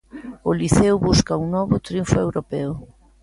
[0.49, 2.71] O Liceo busca un novo triunfo europeo.